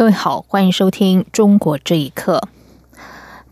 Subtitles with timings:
[0.00, 2.42] 各位好，欢迎收听《中国这一刻》。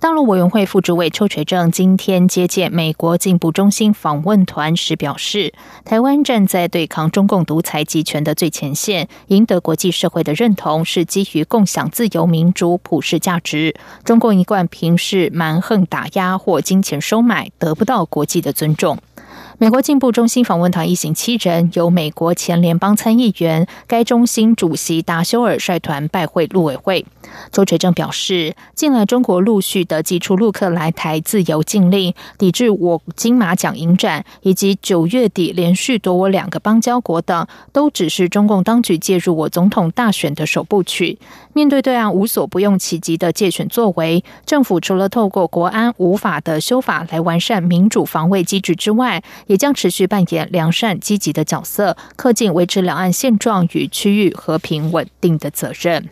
[0.01, 5.53] 大陆委员会副主委邱垂正今天接见美国进步中心访问团时表示，
[5.85, 13.75] 台湾站在对抗中共独裁集权的最前线，赢得国际社会的认同是基于共享自由、民主、普世价值。
[14.03, 18.97] 中共一贯平视蛮横打压或金钱收买，得不到国际的尊重。
[19.61, 27.05] 美国进步中心访问团一行七人，由美国前联邦参议员、该中心主席达修尔率团拜会陆委会。
[27.51, 41.19] 周垂正表示，近来中国陆续的祭出陆客来台自由禁令，抵制我金马奖影展，以及九月底连续夺我两个邦交国等，都只是中共当局介入我总统大选的首部曲。
[41.53, 56.09] 面对对岸无所不用其极的借选作为，政府除了透过国安无法的修法来完善民主防卫机制之外，也将持续扮演良善积极的角色，恪尽维持两岸现状与区域和平稳定的责任。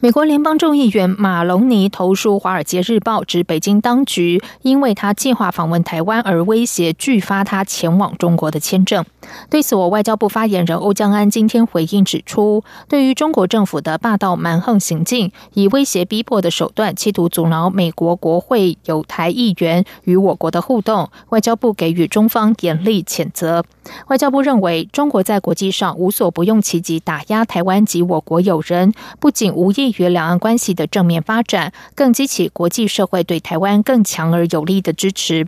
[0.00, 9.04] 美国联邦众议员马龙尼投书《华尔街日报》，指北京当局因为他计划访问台湾而威胁拒发他前往中国的签证。
[9.50, 23.64] 对此，我外交部发言人欧江安今天回应指出，对于中国政府的霸道蛮横行径，以威胁逼迫的手段，企图阻挠美国国会有台议员与我国的互动，外交部给予中方严厉谴责。
[24.08, 35.46] 外交部认为，中国在国际上无所不用其极打压台湾及我国友人，不仅无益于两岸关系的正面发展，更激起国际社会对台湾更强而有力的支持。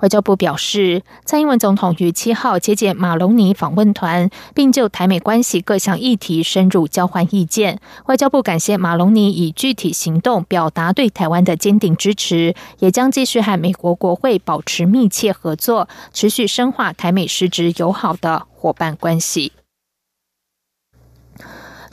[0.00, 7.80] 外交部表示，蔡英文总统于七号接见马龙尼访问团，并就台美关系各项议题深入交换意见。
[8.06, 19.52] 外交部感谢马龙尼以具体行动表达对台湾的坚定支持，也将继续和美国国会保持密切合作，持续深化台美实质友好的伙伴关系。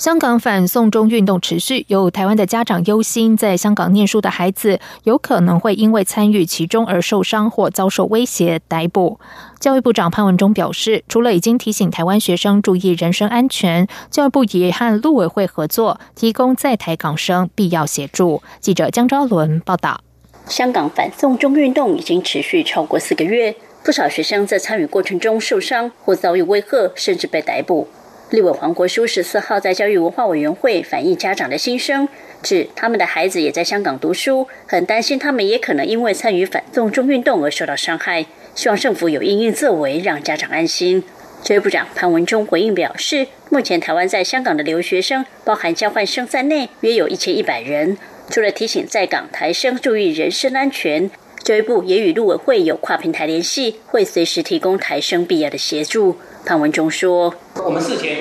[0.01, 9.19] 香港反送中运动持续，有台湾的家长忧心，在香港念书的孩子有可能会因为参与其中而受伤或遭受威胁逮捕。
[9.59, 18.41] 教育部长潘文忠表示，除了已经提醒台湾学生注意人身安全，教育部也和陆委会合作，提供在台港生必要协助。
[18.59, 20.01] 记者江昭伦报道。
[20.47, 27.87] 香港反送中运动已经持续超过四个月，不少学生在参与过程中受伤或遭遇威吓，甚至被逮捕。
[28.31, 32.07] 立委黄国书十四号在教育文化委员会反映家长的心声，
[32.41, 38.25] 指他们的孩子也在香港读书，很担心他们也可能因为参与反送中运动而受到伤害，
[38.55, 41.03] 希望政府有应应作为，让家长安心。
[41.43, 47.97] 教育部长潘文忠回应表示，目前台湾在香港的留学生，包含交换生在内，约有一千一百人。
[48.29, 51.11] 除了提醒在港台生注意人身安全，
[51.43, 56.15] 教育部也与陆委会有跨平台联系，会随时提供台生必要的协助。
[56.43, 58.20] 潘文忠说：“我们事前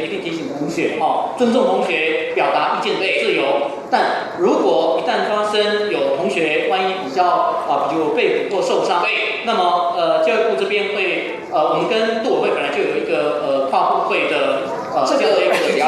[0.70, 3.42] 学，哦，尊重同学表达意见的自由。
[3.91, 7.25] 但如果一旦发生有同学万一比较
[7.69, 9.03] 啊，比如被捕或受伤，
[9.44, 14.62] 那么呃，教育部这边会呃，我们跟杜委会本来就有一个呃跨部会的
[14.94, 15.81] 呃这样的一个机制，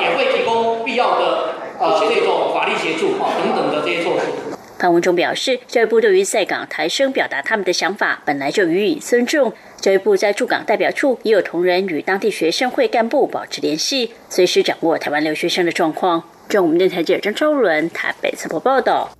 [0.00, 9.50] 也会提供必要的呃这种法律协助啊等等的这些措施。”潘文中表示，教育部对于在港台生表达他们的想法，本来就予以尊重。
[9.80, 16.22] 教育部在驻港代表处也有同仁与当地学生会干部保持联系，随时掌握台湾留学生的状况。
[16.50, 19.16] 中央电台记者张超伦台北采访报道。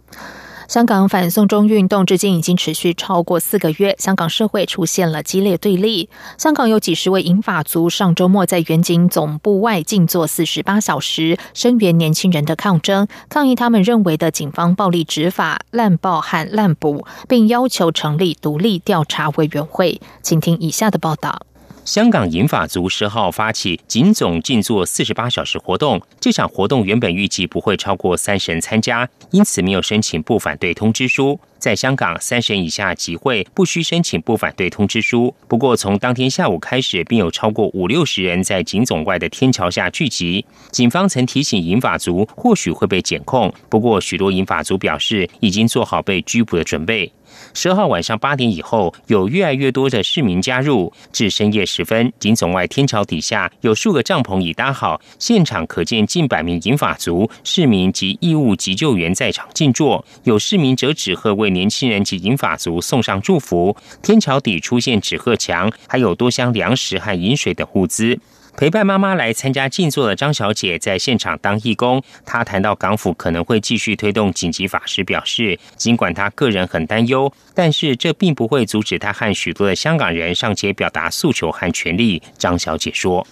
[0.75, 6.09] 香港反送中运动至今已经持续超过四个月，香港社会出现了激烈对立。
[6.37, 20.01] 香港有几十位银发族上周末在远景总部外静坐四十八小时，声援年轻人的抗争，抗议他们认为的警方暴力执法、滥报和滥捕，并要求成立独立调查委员会。
[20.23, 21.47] 请听以下的报道。
[21.85, 31.39] 香港银发族十号发起警总静坐四十八小时活动，这场活动原本预计不会超过三十人参加，因此没有申请不反对通知书。
[31.59, 35.35] 在香港，三十人以下集会不需申请不反对通知书。
[35.47, 40.45] 不过，从当天下午开始，便有超过五六十人在警总外的天桥下聚集。
[40.71, 47.11] 警方曾提醒银发族或许会被检控，不过许多银发族表示已经做好被拘捕的准备。
[47.53, 63.77] 十二号晚上八点以后，有越来越多的市民加入，至深夜时分，警总外天桥底下有数个帐篷已搭好，现场可见近百名银发族、市民及义务急救员在场静坐，有市民则纸鹤为年轻人及银发族送上祝福。
[64.03, 68.19] 天桥底出现纸鹤墙，还有多箱粮食和饮水等物资。
[68.57, 72.03] 陪伴妈妈来参加静坐的张小姐在现场当义工。
[72.25, 82.23] 她谈到港府可能会继续推动紧急法时，表示尽管她个人很担忧，但是这并不会阻止她和许多的香港人上街表达诉求和权利。
[82.39, 83.27] 张小姐说。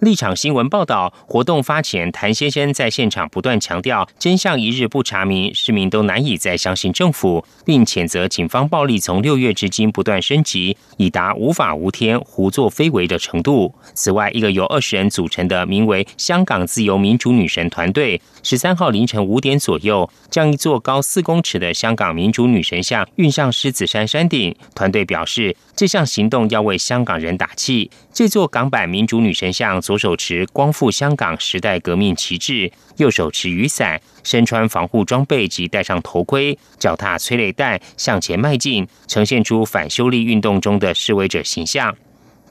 [0.00, 13.74] 立场新闻报道，活动发前谭先生在现场不断强调，真相一日不查明，市民都难以再相信政府，并谴责警方暴力从六月至今不断升级，已达无法无天、胡作非为的程度。
[13.92, 24.56] 此外，一个由二十人组成的名为“香港自由民主女神”团队，十三号凌晨五点左右，将一座高四公尺的香港民主女神像运上狮子山山顶。
[24.74, 27.90] 团队表示，这项行动要为香港人打气。
[28.14, 29.78] 这座港版民主女神像。
[29.90, 41.92] 左手持光复香港时代革命旗帜，右手持雨伞，身穿防护装备及戴上头盔，脚踏催泪弹向前迈进，呈现出反修例运动中的示威者形象。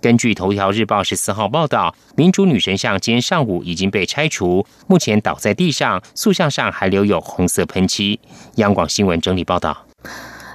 [0.01, 8.19] 根据头条日报十四号报道，民主女神像今天上午已经被拆除，目前倒在地上，塑像上还留有红色喷漆。
[8.55, 9.85] 央广新闻整理报道。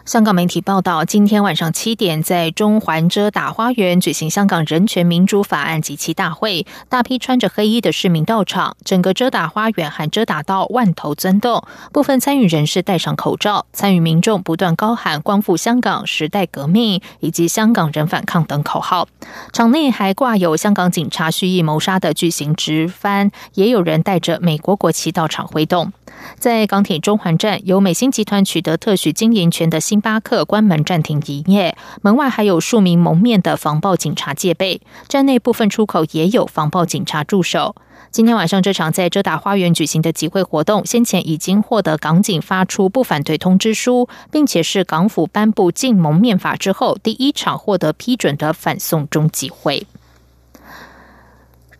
[0.05, 19.09] 香港媒体报道，今天晚上七点，在中环遮打花园举行香港人权民主法案及其大会，大批穿着黑衣的市民到场，整个遮打花园和遮打道万头钻动，部分参与人士戴上口罩，参与民众不断高喊“光复香港”、“时代革命”以及“香港人反抗”等口号。
[19.55, 25.95] 场内还挂有香港警察蓄意谋杀的巨型直幡，也有人带着美国国旗到场挥动。
[26.39, 34.81] 在港铁中环站，由美心集团取得特许经营权的星巴克关门暂停营业，门外还有数名蒙面的防暴警察戒备。
[35.09, 37.75] 站内部分出口也有防暴警察驻守。
[38.11, 49.85] 今天晚上这场在遮打花园举行的集会活动，先前已经获得港警发出不反对通知书，并且是港府颁布禁蒙面法之后第一场获得批准的反送中集会。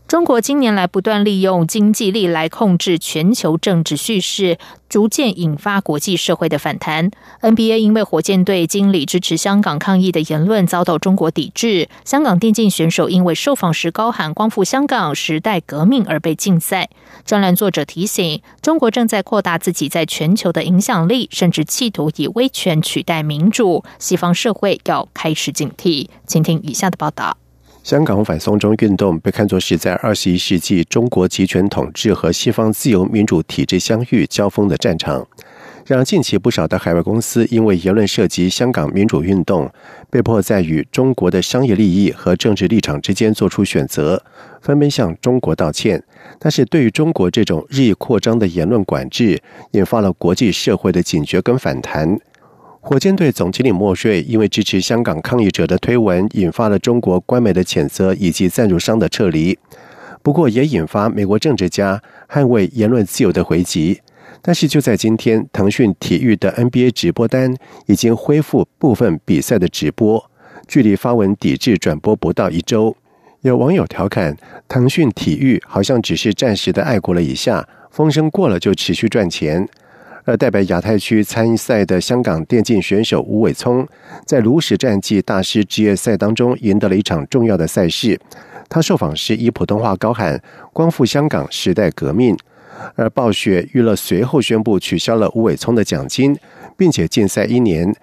[0.07, 4.59] 中国近年来不断利用经济力来控制全球政治叙事，
[4.89, 7.11] 逐渐引发国际社会的反弹。
[7.41, 16.91] NBA 因为火箭队经理支持香港抗议的言论遭到中国抵制，香港电竞选手因为受访时高喊“光复香港，时代革命”而被禁赛。
[17.25, 23.83] 专栏作者提醒，中国正在扩大自己在全球的影响力，甚至企图以威权取代民主。
[23.99, 26.09] 西方社会要开始警惕。
[26.27, 27.39] 请听以下的报道。
[27.85, 35.29] 香港反送中运动被看作是在二十一世纪中国集权统治和西方自由民主体制相遇交锋的战场，
[35.85, 39.71] 让近期不少的海外公司因为言论涉及香港民主运动，
[40.09, 44.25] 被迫在与中国的商业利益和政治立场之间做出选择，
[44.63, 46.03] 纷纷向中国道歉。
[46.39, 49.43] 但是对于中国这种日益扩张的言论管制，
[49.73, 52.19] 引发了国际社会的警觉跟反弹。
[52.87, 59.59] 火箭队总经理莫瑞因为支持香港抗议者的推文，引发了中国官媒的谴责以及赞助商的撤离。
[60.23, 64.03] 不过，也引发美国政治家捍卫言论自由的回击。
[64.43, 70.31] 但是，就在今天，腾讯体育的 NBA 直播单已经恢复部分比赛的直播，
[70.69, 72.95] 距离发文抵制转播不到一周。
[73.41, 74.37] 有网友调侃，
[74.69, 79.67] 腾讯体育好像只是暂时的爱国了一下，风声过了就持续赚钱。
[80.25, 83.87] 而代表亚太区参赛的香港电竞选手吴伟聪，
[84.25, 88.19] 在炉石战绩大师职业赛当中赢得了一场重要的赛事。
[88.69, 92.37] 他受访时以普通话高喊“光复香港，时代革命”。
[92.97, 96.37] 而暴雪娱乐随后宣布取消了吴伟聪的奖金，
[96.77, 97.95] 并且禁赛一年。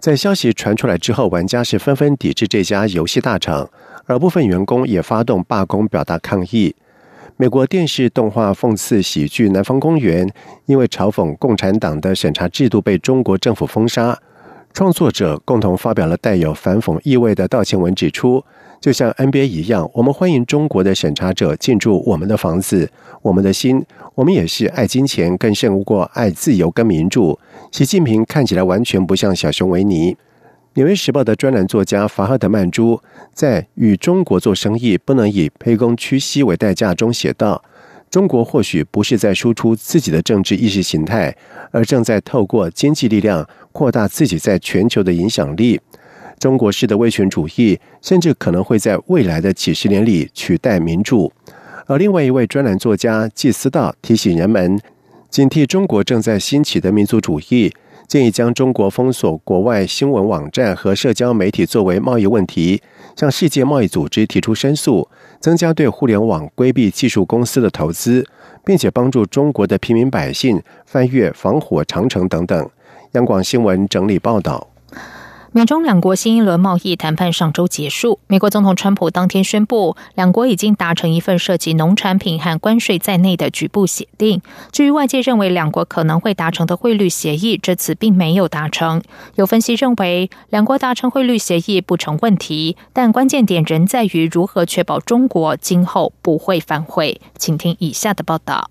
[0.00, 3.70] 在消息传出来之后，玩家是纷纷抵制这家游戏大厂，
[4.06, 6.74] 而部分员工也发动罢工表达抗议。
[7.38, 10.26] 美国电视动画讽刺喜剧《南方公园》
[10.64, 14.18] 因为嘲讽共产党的审查制度被中国政府封杀，
[14.72, 18.42] 创作者共同发表了带有反讽意味的道歉文，指出，
[18.80, 22.90] 就像 NBA 一样，我们欢迎中国的审查者进驻我们的房子、
[23.20, 27.38] 我们的心，我们也是爱金钱更胜过爱自由跟民主。
[27.70, 30.16] 习近平看起来完全不像小熊维尼。
[30.76, 33.00] 纽约时报》的专栏作家法赫德曼珠
[33.32, 37.64] 在与中国做生意不能以卑躬屈膝为代价中写道
[38.10, 41.34] ：“中国或许不是在输出自己的政治意识形态，
[41.70, 45.80] 而正在透过经济力量扩大自己在全球的影响力。
[46.38, 51.32] 中国式的威权主义甚至可能会在未来的几十年里取代民主。”
[51.88, 54.78] 而另外一位专栏作家季思道提醒人们，
[55.30, 57.72] 警惕中国正在兴起的民族主义。
[58.08, 62.80] 建议将中国封锁国外新闻网站和社交媒体作为贸易问题，
[63.16, 65.08] 向世界贸易组织提出申诉，
[65.40, 68.24] 增加对互联网规避技术公司的投资，
[68.64, 72.70] 并且帮助中国的平民百姓翻越防火长城等等。
[73.12, 74.68] 央广新闻整理报道。
[75.56, 78.20] 美中两国新一轮贸易谈判上周结束。
[78.26, 84.42] 美国总统川普当天宣布，两国已经达成一份涉及农产品和关税在内的局部协定。
[84.70, 89.02] 至于外界认为两国可能会达成的汇率协议，这次并没有达成。
[89.36, 97.18] 有分析认为，两国达成汇率协议不成问题，但关键点仍在于如何确保中国今后不会反悔。
[97.38, 98.68] 请听以下的报道。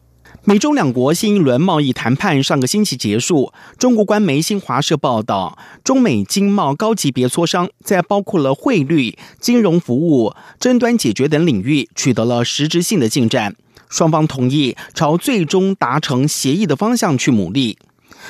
[0.47, 3.51] 美中两国新一轮贸易谈判上个星期结束。
[3.79, 13.55] 中国官媒新华社报道，中美经贸高级别磋商在包括了汇率、金融服务、争端解决等领域取得了实质性的进展。
[13.89, 17.79] 双方同意朝最终达成协议的方向去努力。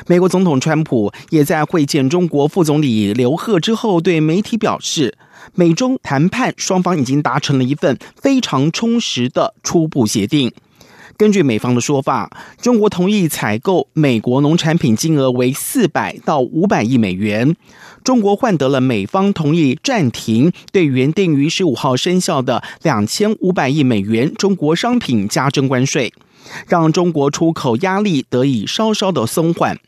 [0.07, 5.17] 美国总统川普也在会见中国副总理刘鹤之后，对媒体表示，
[5.53, 10.53] 美中谈判双方已经达成了一份非常充实的初步协定。
[11.17, 12.29] 根据美方的说法，
[12.61, 17.55] 中国同意采购美国农产品金额为四百到五百亿美元。
[18.03, 26.13] 中国换得了美方同意暂停对原定于十五号生效的两千五百亿美元中国商品加征关税，
[26.67, 29.79] 让中国出口压力得以稍稍的松缓。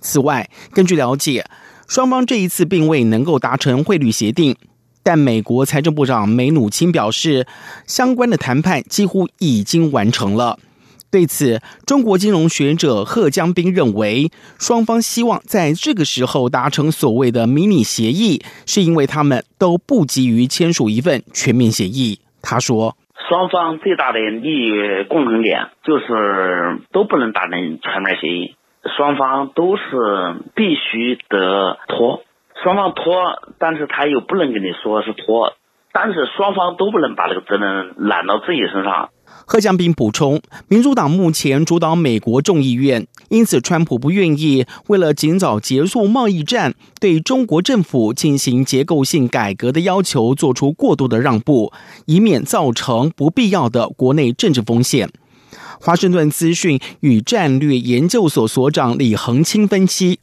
[0.00, 1.44] 此外，根据了解，
[1.86, 4.56] 双方这一次并未能够达成汇率协定。
[5.02, 7.46] 但美国财政部长梅努钦表示，
[7.86, 10.58] 相关的谈判几乎已经完成了。
[11.10, 22.20] 对此，中国金融学者贺江斌认为，双方希望在这个时候达成所谓的迷你协议，是因为他们都不急于签署一份全面协议。
[22.42, 22.96] 他说
[23.28, 28.54] ：“双方最大的利益共同点就是都不能达成全面协议，
[28.96, 29.82] 双方都是
[30.54, 32.22] 必须得拖，
[32.62, 35.54] 双方拖，但是他又不能跟你说是拖，
[35.92, 39.10] 但是双方都不能把这个责任揽到自己身上。”
[39.46, 51.72] 贺江斌补充，民主党目前主导美国众议院，因此川普不愿意为了尽早结束贸易战，对中国政府进行结构性改革的要求做出过度的让步，
[52.06, 55.08] 以免造成不必要的国内政治风险。
[55.82, 60.18] 华盛顿资讯与战略研究所所长李恒清分析，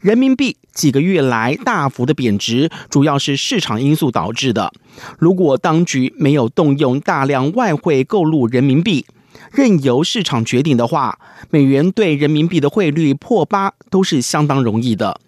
[0.00, 4.72] 人民币几个月来大幅的贬值，主要是市场因素导致的。
[5.18, 9.04] 如果当局没有动用大量外汇购入人民币，
[9.50, 11.18] 任由市场决定的话，
[11.50, 15.20] 美元对人民币的汇率破八都是相当容易的。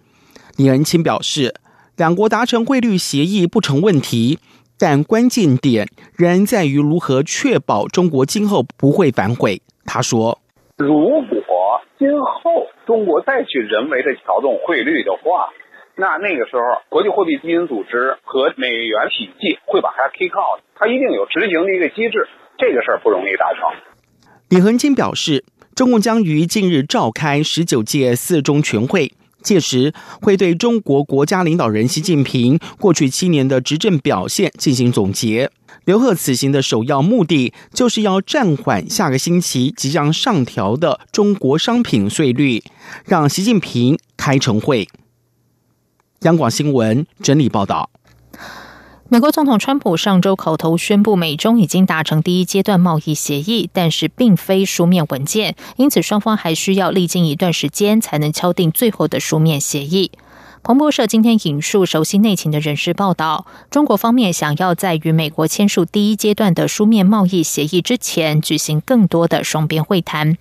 [0.55, 1.55] 李恒清表示，
[1.97, 4.39] 两国达成汇率协议不成问题。
[4.75, 5.87] 但关键点
[6.17, 9.61] 仍在于如何确保中国今后不会反悔。
[9.85, 10.39] 他说
[10.77, 15.49] ：“如果今后中国再去人为的调动汇率的话，
[15.95, 22.27] 那那个时候国际货币基金组织和美元体系会把它 kick out，它一定有执行的一个机制。
[22.57, 23.61] 这个事儿不容易达成。”
[24.49, 25.43] 李恒金表示，
[25.75, 29.11] 中共将于近日召开十九届四中全会。
[29.43, 35.51] 届时会对中国国家领导人习近平过去七年的执政表现进行总结。
[35.85, 42.63] 刘贺此行的首要目的就是要暂缓下个星期即将上调的中国商品税率，
[43.05, 44.87] 让习近平开成会。
[46.21, 47.89] 央广新闻整理报道。
[49.13, 60.09] 美国总统川普上周口头宣布，美中已经达成第一阶段贸易协议，但是并非书面文件，因此双方还需要历经一段时间才能敲定最后的书面协议。
[60.63, 70.37] 彭博社今天引述熟悉内情的人士报道，中国方面想要在与美国签署第一阶段的书面贸易协议之前，举行更多的双边会谈。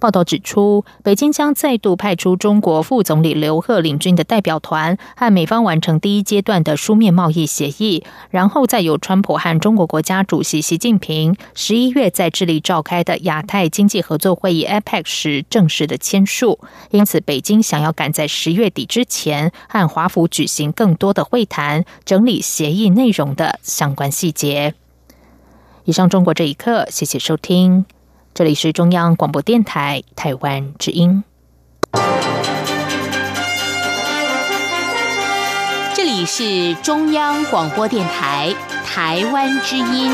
[0.00, 16.58] 报道指出，北京将再度派出中国副总理刘鹤领军的代表团，和美方完成第一阶段的书面贸易协议，然后再由川普和中国国家主席习近平十一月在智利召开的亚太经济合作会议 （APEC） 时正式的签署。
[16.92, 19.52] 因此，北京想要赶在十月底之前。
[19.68, 24.74] 和华府举行更多的会谈，整理协议内容的相关细节。
[25.84, 27.84] 以上，中国这一刻，谢谢收听，
[28.34, 31.22] 这里是中央广播电台台湾之音。
[35.94, 38.54] 这里是中央广播电台
[38.84, 40.12] 台湾之音。